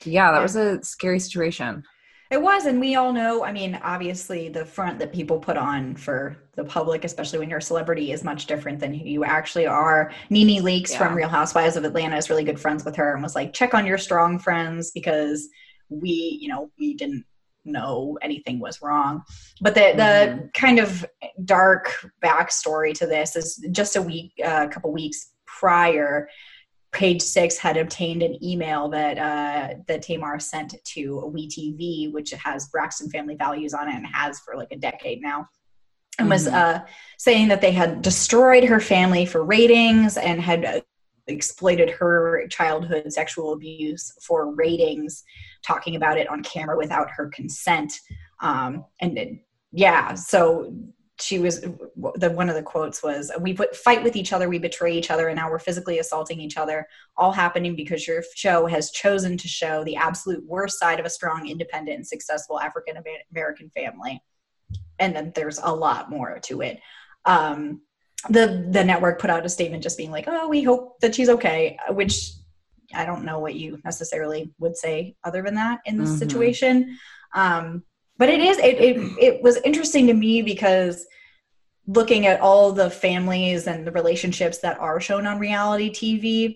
[0.06, 0.44] yeah, that Yeah.
[0.44, 1.84] was a scary situation.
[2.30, 3.44] It was, and we all know.
[3.44, 7.60] I mean, obviously, the front that people put on for the public, especially when you're
[7.60, 10.14] a celebrity, is much different than who you actually are.
[10.30, 13.36] Nene Leakes from Real Housewives of Atlanta is really good friends with her and was
[13.36, 15.50] like, check on your strong friends because
[15.90, 17.26] we, you know, we didn't
[17.66, 19.24] know anything was wrong.
[19.62, 21.06] But the the kind of
[21.46, 26.30] dark backstory to this is just a week, a couple weeks prior.
[26.92, 32.68] Page Six had obtained an email that uh, that Tamar sent to WeTV, which has
[32.68, 35.48] Braxton Family Values on it and has for like a decade now,
[36.20, 36.54] and was Mhm.
[36.54, 36.84] uh,
[37.18, 40.82] saying that they had destroyed her family for ratings and had uh,
[41.28, 45.24] exploited her childhood sexual abuse for ratings,
[45.66, 47.94] talking about it on camera without her consent.
[48.42, 50.74] Um, and it- yeah, so
[51.22, 54.58] she was the one of the quotes was we put fight with each other we
[54.58, 58.66] betray each other and now we're physically assaulting each other all happening because your show
[58.66, 62.96] has chosen to show the absolute worst side of a strong independent and successful african
[63.32, 64.22] american family
[65.00, 66.80] and then there's a lot more to it
[67.26, 67.82] um,
[68.30, 71.30] the the network put out a statement just being like oh we hope that she's
[71.30, 72.32] okay which
[72.94, 76.20] i don't know what you necessarily would say other than that in this Mhm.
[76.20, 76.98] situation
[77.34, 77.84] um,
[78.18, 81.06] but it is it, it it was interesting to me because
[81.88, 86.56] looking at all the families and the relationships that are shown on reality tv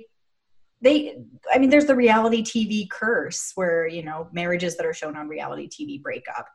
[0.82, 1.17] they
[1.54, 5.28] i mean there's the reality tv curse where you know marriages that are shown on
[5.28, 6.48] reality tv break up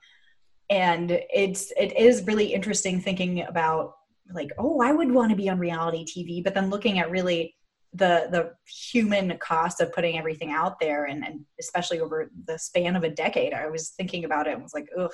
[0.69, 3.95] and it's it is really interesting thinking about
[4.33, 7.55] like oh i would want to be on reality tv but then looking at really
[7.93, 8.53] the the
[8.93, 13.11] human cost of putting everything out there and, and especially over the span of a
[13.11, 15.11] decade i was thinking about it and was like ugh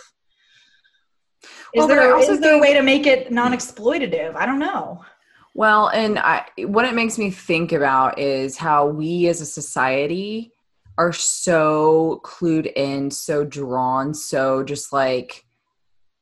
[1.42, 4.34] is Well, there also is there a way to make it non-exploitative?
[4.34, 5.04] I don't know.
[5.54, 10.52] Well, and I, what it makes me think about is how we as a society
[10.98, 15.45] are so clued in, so drawn, so just like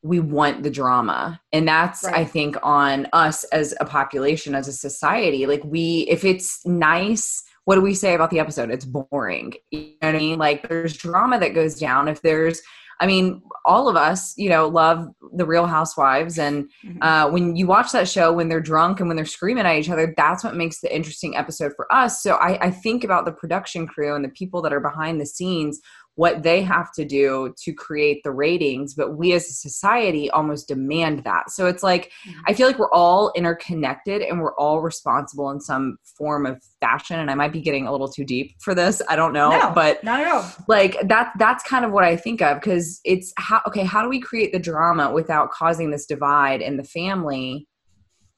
[0.04, 1.40] we want the drama.
[1.50, 5.46] And that's, I think, on us as a population, as a society.
[5.46, 8.70] Like, we, if it's nice, what do we say about the episode?
[8.70, 9.54] It's boring.
[9.70, 10.38] You know what I mean?
[10.38, 12.08] Like, there's drama that goes down.
[12.08, 12.60] If there's,
[13.00, 16.98] I mean, all of us, you know, love the Real Housewives, and Mhm.
[17.00, 19.88] uh, when you watch that show, when they're drunk and when they're screaming at each
[19.88, 22.22] other, that's what makes the interesting episode for us.
[22.22, 25.26] So I, I think about the production crew and the people that are behind the
[25.26, 25.80] scenes,
[26.16, 30.68] what they have to do to create the ratings, but we as a society almost
[30.68, 31.50] demand that.
[31.50, 32.40] So it's like mm-hmm.
[32.46, 37.18] I feel like we're all interconnected and we're all responsible in some form of fashion.
[37.18, 39.02] And I might be getting a little too deep for this.
[39.08, 42.16] I don't know, no but not at all like that that's kind of what i
[42.16, 46.06] think of because it's how okay how do we create the drama without causing this
[46.06, 47.66] divide in the family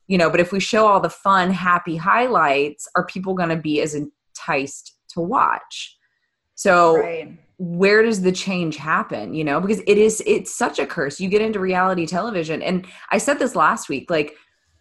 [0.07, 3.57] you know but if we show all the fun happy highlights are people going to
[3.57, 5.97] be as enticed to watch
[6.55, 9.61] so right where does the change happen you know?
[9.61, 11.21] Because it is it's such a curse.
[11.21, 14.35] You get into reality television and i said this last week like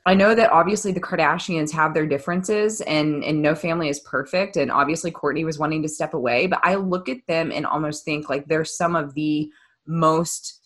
[0.06, 4.58] i know that obviously the kardashians have their differences and and no family is perfect
[4.58, 8.04] and obviously kourtney was wanting to step away but i look at them and almost
[8.04, 9.50] think like they're some of the
[9.88, 10.62] most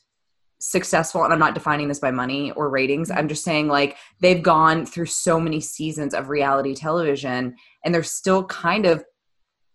[0.59, 4.43] successful and i'm not defining this by money or ratings i'm just saying like they've
[4.43, 9.03] gone through so many seasons of reality television and they're still kind of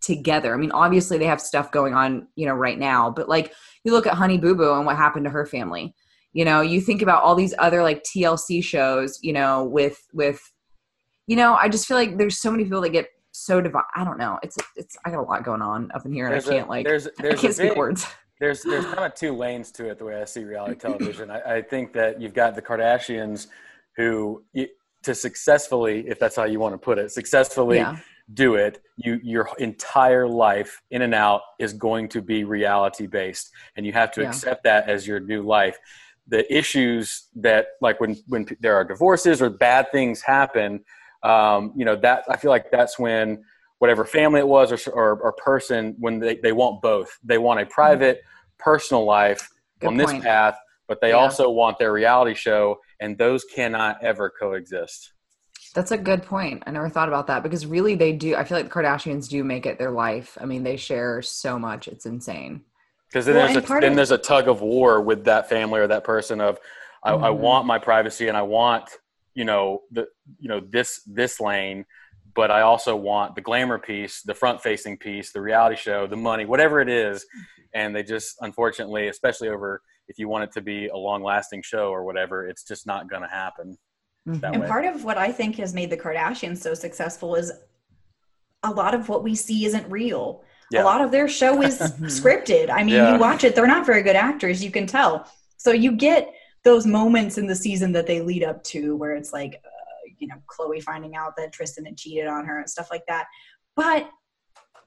[0.05, 0.55] together.
[0.55, 3.53] I mean, obviously they have stuff going on, you know, right now, but like
[3.85, 5.95] you look at Honey Boo Boo and what happened to her family.
[6.33, 10.41] You know, you think about all these other like TLC shows, you know, with with
[11.27, 13.87] you know, I just feel like there's so many people that get so divided.
[13.97, 14.39] I don't know.
[14.43, 16.57] It's it's I got a lot going on up in here and There's I a-
[16.59, 18.07] can't like there's I there's can't speak big- words.
[18.41, 21.31] there's there's kind of two lanes to it the way I see reality television.
[21.31, 23.47] I, I think that you've got the Kardashians
[23.97, 24.67] who you,
[25.05, 27.97] to successfully, if that's how you want to put it, successfully Yeah.
[28.33, 33.51] Do it, you your entire life in and out is going to be reality based,
[33.77, 34.29] and you have to Yeah.
[34.29, 35.79] accept that as your new life.
[36.27, 40.85] The issues that like when when there are divorces or bad things happen,
[41.23, 43.45] um, you know that I feel like that's when
[43.79, 47.61] whatever family it was or, or, or person when they, they want both they want
[47.61, 48.23] a private
[48.59, 49.49] personal life
[49.81, 50.57] Good on this path
[50.87, 51.17] but they Yeah.
[51.17, 55.14] also want their reality show and those cannot ever coexist
[55.75, 56.63] That's a good point.
[56.67, 58.37] I never thought about that because really they do.
[58.37, 60.39] I feel like the Kardashians do make it their life.
[60.41, 61.89] I mean, they share so much.
[61.89, 62.63] It's insane.
[63.09, 65.81] Because then Well, there's a then of- there's a tug of war with that family
[65.81, 66.59] or that person of
[67.03, 67.37] I, I Mhm.
[67.39, 68.89] want my privacy and I want
[69.35, 70.07] you know the
[70.39, 71.85] you know this this lane,
[72.35, 76.17] but I also want the glamour piece, the front facing piece, the reality show, the
[76.17, 77.27] money, whatever it is,
[77.75, 81.63] and they just unfortunately, especially over if you want it to be a long lasting
[81.63, 83.77] show or whatever, it's just not going to happen
[84.27, 84.67] And way.
[84.67, 87.53] part of what I think has made the Kardashians so successful is
[88.63, 90.43] a lot of what we see isn't real.
[90.71, 90.83] Yeah.
[90.83, 92.71] A lot of their show is scripted.
[92.71, 93.13] I mean, Yeah.
[93.15, 95.31] you watch it, they're not very good actors, you can tell.
[95.59, 96.33] So you get
[96.65, 99.69] those moments in the season that they lead up to where it's like, uh,
[100.19, 103.27] you know, Khloé finding out that Tristan had cheated on her and stuff like that.
[103.77, 104.09] But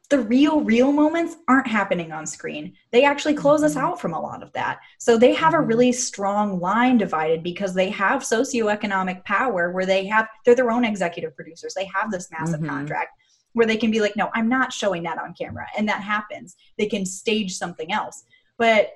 [0.10, 2.74] the real, real moments aren't happening on screen.
[2.92, 3.86] They actually close us mm-hmm.
[3.86, 4.80] out from a lot of that.
[5.00, 5.68] So they have a mm-hmm.
[5.68, 10.86] really strong line divided because they have socioeconomic power where they have, they're their own
[10.86, 11.74] executive producers.
[11.74, 12.70] They have this massive Mhm.
[12.70, 13.12] contract
[13.52, 15.68] where they can be like, no, I'm not showing that on camera.
[15.78, 16.56] And that happens.
[16.78, 18.24] They can stage something else.
[18.58, 18.92] But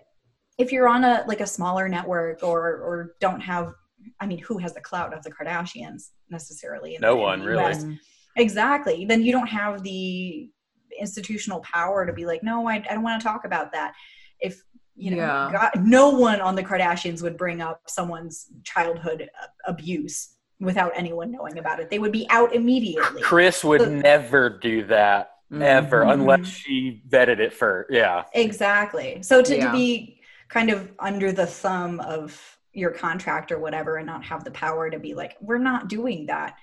[0.58, 3.74] if you're on a like a smaller network or or don't have
[4.20, 6.96] I mean, who has the clout of the Kardashians necessarily?
[6.96, 7.74] in No the- one, the really.
[7.74, 8.00] Mm.
[8.38, 9.06] Exactly.
[9.06, 10.50] Then you don't have the
[11.00, 13.94] institutional power to be like, no, I, I don't want to talk about that.
[14.40, 14.62] If
[14.96, 15.50] you know, Yeah.
[15.52, 19.30] God, no one on the Kardashians would bring up someone's childhood
[19.66, 21.90] abuse without anyone knowing about it.
[21.90, 23.22] They would be out immediately.
[23.22, 26.14] Kris would So- never do that ever Mhm.
[26.14, 27.92] unless she vetted it first.
[27.92, 28.24] Yeah.
[28.34, 29.22] Exactly.
[29.24, 34.06] So to, to be kind of under the thumb of your contract or whatever and
[34.06, 36.56] not have the power to be like, we're not doing that.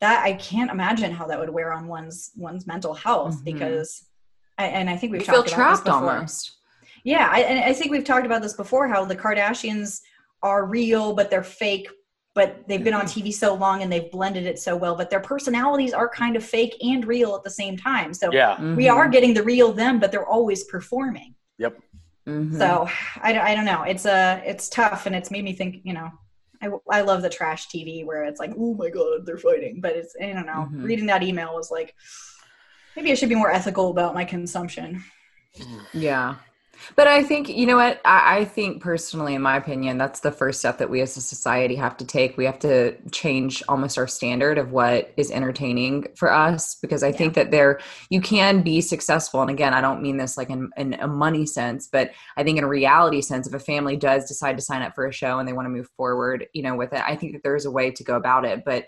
[0.00, 3.44] That I can't imagine how that would wear on one's one's mental health Mhm.
[3.44, 4.04] because
[4.56, 6.12] I, and I think we've You feel about trapped before.
[6.12, 6.52] almost.
[7.04, 8.88] Yeah, I, and I think we've talked about this before.
[8.88, 10.00] How the Kardashians
[10.42, 11.88] are real, but they're fake.
[12.34, 13.20] But they've been on Mm-hmm.
[13.28, 14.94] TV so long and they've blended it so well.
[14.94, 18.14] But their personalities are kind of fake and real at the same time.
[18.14, 18.60] So Yeah.
[18.76, 18.94] we Mhm.
[18.94, 21.34] are getting the real them, but they're always performing.
[21.58, 21.78] Yep.
[22.28, 22.56] Mhm.
[22.58, 22.88] So
[23.20, 23.82] I, I don't know.
[23.82, 25.80] It's uh, it's tough, and it's made me think.
[25.82, 26.10] You know,
[26.62, 29.80] I, I love the trash TV where it's like, oh my god, they're fighting.
[29.80, 30.68] But it's I don't know.
[30.72, 30.84] Mhm.
[30.84, 31.94] Reading that email was like,
[32.96, 35.02] maybe I should be more ethical about my consumption.
[35.92, 36.36] Yeah.
[36.96, 38.00] But I think, you know what?
[38.04, 41.20] I, I think personally, in my opinion, that's the first step that we as a
[41.20, 42.36] society have to take.
[42.36, 47.12] We have to change almost our standard of what is entertaining for us because I
[47.12, 49.40] think that there, you can be successful.
[49.42, 52.58] And again, I don't mean this like in, in a money sense, but I think
[52.58, 55.38] in a reality sense, if a family does decide to sign up for a show
[55.38, 57.70] and they want to move forward, you know, with it, I think that there's a
[57.70, 58.64] way to go about it.
[58.64, 58.86] But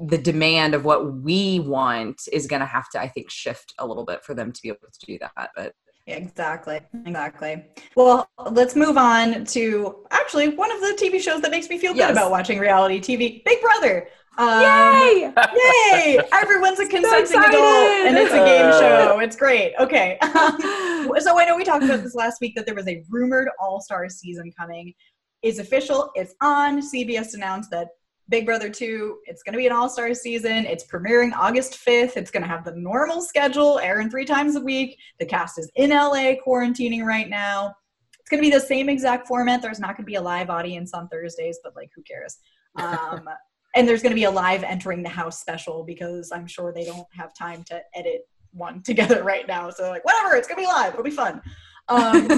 [0.00, 3.86] the demand of what we want is going to have to, I think, shift a
[3.86, 5.50] little bit for them to be able to do that.
[5.54, 6.80] But Yeah, exactly.
[7.06, 7.64] Exactly.
[7.96, 11.94] Well, let's move on to actually one of the TV shows that makes me feel
[11.94, 14.08] good about watching reality TV, Big Brother.
[14.38, 15.32] Um, Yay!
[15.54, 16.18] Yay!
[16.32, 19.18] Everyone's a consenting adult, and it's a game show.
[19.18, 19.74] It's great.
[19.78, 20.16] Okay.
[20.22, 23.80] so I know we talked about this last week that there was a rumored All
[23.80, 24.94] Star season coming.
[25.42, 26.10] It's official.
[26.14, 26.80] It's on.
[26.80, 27.88] CBS announced that
[28.32, 30.64] Big Brother 2, it's going to be an All Star season.
[30.64, 32.16] It's premiering August 5th.
[32.16, 34.96] It's going to have the normal schedule, airing three times a week.
[35.20, 37.74] The cast is in LA quarantining right now.
[38.18, 39.60] It's going to be the same exact format.
[39.60, 42.38] There's not going to be a live audience on Thursdays, but like, who cares?
[42.76, 43.28] Um,
[43.76, 46.86] and there's going to be a live entering the house special because I'm sure they
[46.86, 49.68] don't have time to edit one together right now.
[49.68, 50.94] So like, whatever, it's going to be live.
[50.94, 51.42] It'll be fun.
[51.88, 52.28] Um,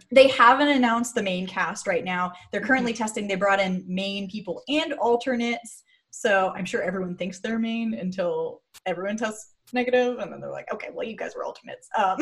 [0.10, 2.32] they haven't announced the main cast right now.
[2.52, 3.26] They're currently testing.
[3.26, 5.82] They brought in main people and alternates.
[6.10, 10.72] So I'm sure everyone thinks they're main until everyone tests negative, and then they're like,
[10.72, 11.88] okay, well, you guys were alternates.
[11.98, 12.18] Um,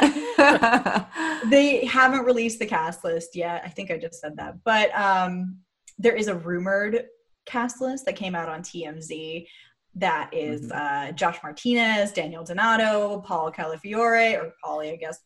[1.50, 3.62] they haven't released the cast list yet.
[3.64, 5.58] I think I just said that, but um,
[5.98, 7.06] there is a rumored
[7.46, 9.46] cast list that came out on TMZ.
[9.94, 15.18] That is, uh, Josh Martinez, Daniel Donato, Paul Calafiore, or Paulie, I guess,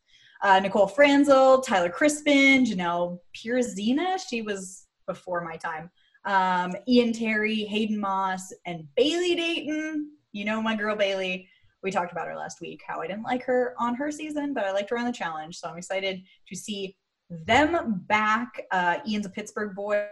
[0.43, 4.19] uh, Nicole Franzel, Tyler Crispin, Janelle Pierzina.
[4.29, 5.91] She was before my time.
[6.25, 10.11] Um, Ian Terry, Hayden Moss, and Bayleigh Dayton.
[10.33, 11.47] You know my girl Bayleigh.
[11.83, 14.65] We talked about her last week, how I didn't like her on her season, but
[14.65, 15.57] I liked her on the challenge.
[15.57, 16.95] So I'm excited to see
[17.31, 18.63] them back.
[18.71, 20.07] Uh, Ian's a Pittsburgh boy,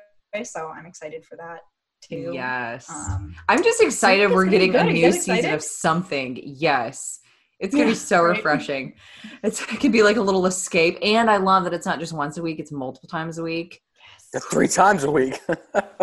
[0.44, 1.60] so I'm excited for that
[2.00, 2.30] too.
[2.32, 2.88] yes.
[2.90, 4.86] Um, I'm just excited we're getting a good.
[4.86, 6.40] Are you new season of something.
[6.42, 7.20] Yes.
[7.60, 8.36] It's gonna Yeah, be so right?
[8.36, 8.94] refreshing.
[9.42, 10.98] It's it could be like a little escape.
[11.02, 13.82] And I love that it's not just once a week, it's multiple times a week.
[14.50, 15.40] Three times a week.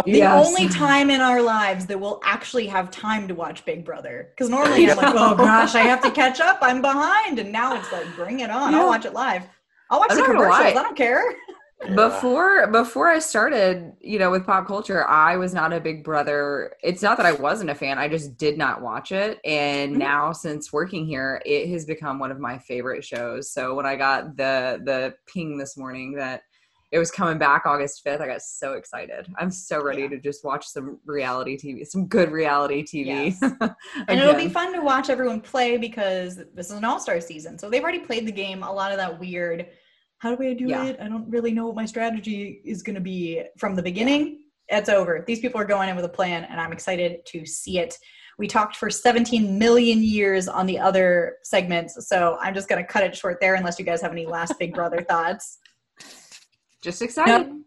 [0.05, 4.31] the only time in our lives that we'll actually have time to watch Big Brother.
[4.31, 6.57] Because normally I'm like, oh gosh, I have to catch up.
[6.61, 7.37] I'm behind.
[7.37, 8.73] And now it's like, bring it on.
[8.73, 8.79] Yeah.
[8.79, 9.43] I'll watch it live.
[9.91, 10.49] I'll watch I'm the commercials.
[10.49, 10.69] lie.
[10.69, 11.23] I don't care.
[11.93, 16.73] Before before I started, you know, with pop culture, I was not a Big Brother.
[16.81, 19.39] It's not that I wasn't a fan; I just did not watch it.
[19.45, 19.99] And Mhm.
[19.99, 23.51] now, since working here, it has become one of my favorite shows.
[23.51, 26.41] So when I got the the ping this morning that
[26.91, 29.27] it was coming back August fifth, I got so excited.
[29.37, 30.09] I'm so ready Yeah.
[30.09, 33.35] to just watch some reality TV, some good reality TV.
[33.41, 33.41] Yes.
[34.07, 37.57] And it'll be fun to watch everyone play because this is an all star season.
[37.59, 38.63] So they've already played the game.
[38.63, 39.67] A lot of that weird,
[40.19, 40.85] how do I do Yeah.
[40.85, 40.99] it?
[40.99, 44.39] I don't really know what my strategy is going to be from the beginning.
[44.69, 45.23] It's over.
[45.27, 47.97] These people are going in with a plan, and I'm excited to see it.
[48.37, 52.07] We talked for 17 million years on the other segments.
[52.07, 54.57] So I'm just going to cut it short there unless you guys have any last
[54.59, 55.59] Big Brother thoughts.
[56.81, 57.61] Just excited.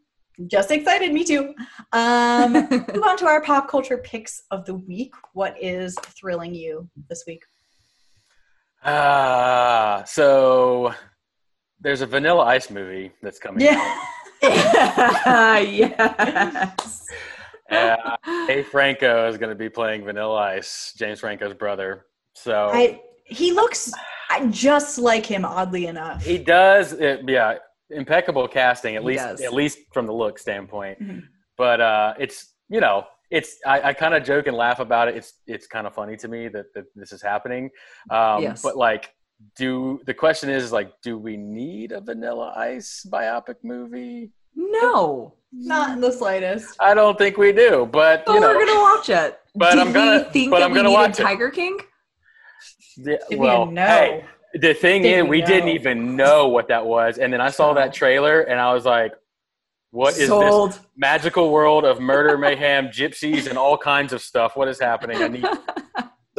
[0.46, 1.12] Just excited.
[1.12, 1.54] Me too.
[1.92, 5.12] Um, move on to our pop culture picks of the week.
[5.32, 7.42] What is thrilling you this week?
[8.84, 10.94] Ah, so
[11.80, 14.00] there's a Vanilla Ice movie that's coming Yeah.
[14.42, 15.98] yes.
[17.70, 18.16] out.
[18.26, 22.06] Uh, Dave Franco is going to be playing Vanilla Ice, James Franco's brother.
[22.34, 23.92] So I he looks
[24.50, 26.24] just like him, oddly enough.
[26.24, 27.56] he does, it, yeah,
[27.90, 29.40] impeccable casting at He least, does.
[29.42, 31.00] at least from the look standpoint.
[31.02, 31.22] Mhm.
[31.58, 35.16] But uh, it's you know, it's I, I kind of joke and laugh about it.
[35.16, 37.68] It's it's kind of funny to me that, that this is happening.
[38.10, 38.62] Um, Yes.
[38.62, 39.10] But like,
[39.56, 44.30] do the question is like, do we need a Vanilla Ice biopic movie?
[44.54, 45.34] No.
[45.52, 46.76] Not in the slightest.
[46.80, 49.38] I don't think we do, but But you know, we're gonna watch it.
[49.54, 51.22] But Did I'm gonna- we think but that I'm we gonna needed watch it.
[51.22, 51.78] Tiger King?
[52.98, 53.86] yeah, Did well, we know?
[53.86, 54.24] hey,
[54.54, 57.50] the thing Did is, we we didn't even know what that was, and then I
[57.50, 59.12] saw that trailer, and I was like,
[59.90, 64.56] "What is this magical world of murder, mayhem, gypsies, and all kinds of stuff?
[64.56, 65.46] What is happening?" I need.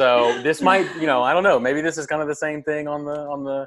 [0.00, 1.60] So this might, you know, I don't know.
[1.60, 3.66] Maybe this is kind of the same thing on the on the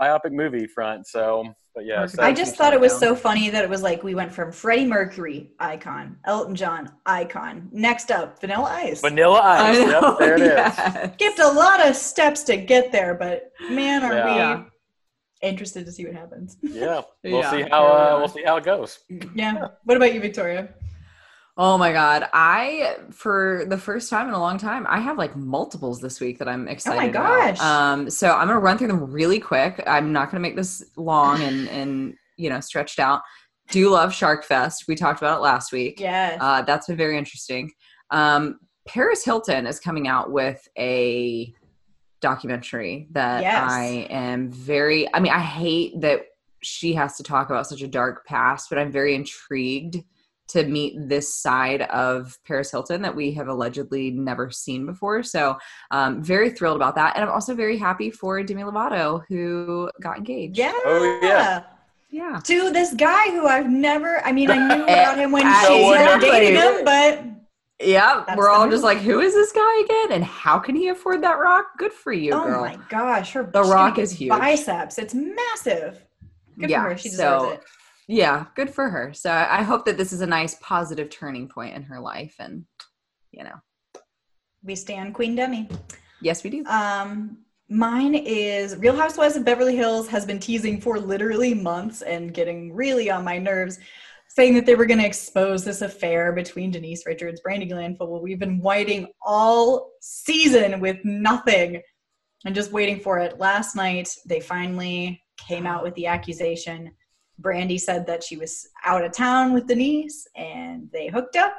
[0.00, 1.06] biopic movie front.
[1.06, 3.00] So, but yeah, so I just thought it was down.
[3.00, 7.68] so funny that it was like we went from Freddie Mercury icon, Elton John icon.
[7.70, 9.00] Next up, Vanilla Ice.
[9.02, 9.78] Vanilla Ice.
[9.86, 10.48] know, Yep, there it is.
[10.48, 11.12] yes.
[11.14, 14.56] Skipped a lot of steps to get there, but man, are Yeah.
[14.62, 16.56] we interested to see what happens.
[16.60, 18.98] Yeah, we'll Yeah, see how uh, we'll see how it goes.
[19.36, 19.68] Yeah.
[19.84, 20.70] What about you, Victoria?
[21.60, 22.28] Oh my god.
[22.32, 26.38] I for the first time in a long time, I have like multiples this week
[26.38, 27.58] that I'm excited gosh.
[27.58, 27.60] about.
[27.60, 29.82] Um so I'm gonna run through them really quick.
[29.84, 33.22] I'm not gonna make this long and and you know stretched out.
[33.70, 34.84] Do love Shark Fest.
[34.86, 35.98] We talked about it last week.
[35.98, 36.38] Yes.
[36.40, 37.72] Uh, that's been very interesting.
[38.10, 41.52] Um, Paris Hilton is coming out with a
[42.20, 43.70] documentary that Yes.
[43.70, 45.12] I am very.
[45.12, 46.22] I mean, I hate that
[46.62, 49.98] she has to talk about such a dark past, but I'm very intrigued
[50.48, 55.22] to meet this side of Paris Hilton that we have allegedly never seen before.
[55.22, 55.56] So,
[55.90, 60.16] um, very thrilled about that, and I'm also very happy for Demi Lovato who got
[60.18, 60.56] engaged.
[60.58, 60.72] yeah.
[60.74, 61.62] Oh, yeah.
[62.10, 62.40] yeah.
[62.44, 65.82] To this guy who I've never, I mean, I knew about him when she no
[65.82, 67.24] one started dating him, but
[67.86, 68.72] Yeah, That's we're all move.
[68.72, 70.12] just like, who is this guy again?
[70.12, 71.66] And how can he afford that rock?
[71.76, 72.40] Good for you, girl.
[72.40, 72.60] oh girl.
[72.62, 74.30] my gosh, her The Rock is huge.
[74.30, 76.02] Biceps, it's massive.
[76.58, 76.96] Good Yeah, for her.
[76.98, 77.62] She deserves so- it.
[78.08, 79.12] Yeah, good for her.
[79.12, 82.34] So I hope that this is a nice positive turning point in her life.
[82.38, 82.64] And,
[83.30, 83.54] you know,
[84.64, 85.68] We stand Queen Demi.
[86.22, 86.64] yes, we do.
[86.64, 87.38] Um,
[87.68, 92.74] mine is Real Housewives of Beverly Hills has been teasing for literally months and getting
[92.74, 93.78] really on my nerves,
[94.28, 98.22] saying that they were going to expose this affair between Denise Richards, Brandi Glanville.
[98.22, 101.82] We've been waiting all season with nothing
[102.46, 103.38] and just waiting for it.
[103.38, 106.90] Last night, they finally came out with the accusation.
[107.40, 111.54] Brandi said that she was out of town with Denise and they hooked up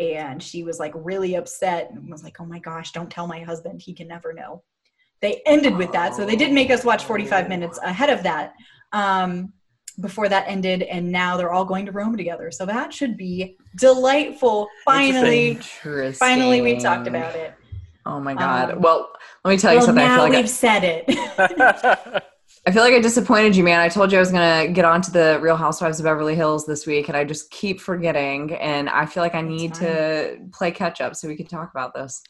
[0.00, 3.40] and she was like really upset and was like, "Oh my gosh, don't tell my
[3.40, 4.62] husband; he can never know."
[5.20, 8.54] They ended with that, so they did make us watch 45 minutes ahead of that.
[8.92, 9.52] Um,
[10.00, 13.58] before that ended, and now they're all going to Rome together, so that should be
[13.76, 14.68] delightful.
[14.86, 16.12] Finally, Interesting.
[16.14, 17.54] finally, we talked about it.
[18.06, 18.70] Oh my God.
[18.70, 19.10] Um, well,
[19.44, 20.04] let me tell you well, something.
[20.04, 22.24] I now feel like we've I, said it.
[22.66, 23.80] I feel like I disappointed you, man.
[23.80, 26.34] I told you I was going to get on to the Real Housewives of Beverly
[26.34, 28.54] Hills this week, and I just keep forgetting.
[28.56, 31.94] And I feel like I need to play catch up so we can talk about
[31.94, 32.22] this.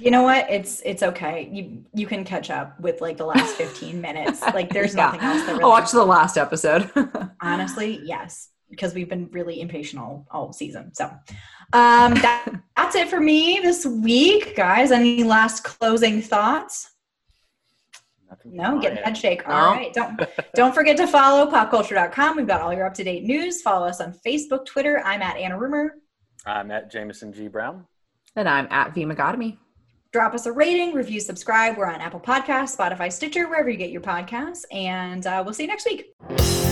[0.00, 0.50] you know what?
[0.50, 1.48] It's it's okay.
[1.52, 4.40] You you can catch up with like the last 15 minutes.
[4.54, 5.06] Like there's Yeah.
[5.06, 6.90] nothing else that really I'll watch the last episode.
[7.40, 11.04] honestly yes because we've been really impatient all, all season so
[11.72, 12.46] um that,
[12.76, 16.91] that's it for me this week guys any last closing thoughts
[18.44, 19.80] no get a head shake all No.
[19.80, 20.20] right don't
[20.54, 23.62] don't forget to follow popculture.com we've got all your up-to-date news.
[23.62, 25.00] Follow us on facebook twitter.
[25.04, 25.94] I'm at anna rumor.
[26.46, 27.48] I'm at Jameson G.
[27.48, 27.86] Brown.
[28.36, 29.58] and I'm at V Megotomy.
[30.12, 31.76] drop us a rating review subscribe.
[31.76, 34.64] We're on apple podcasts spotify stitcher wherever you get your podcasts.
[34.72, 36.71] And uh, we'll see you next week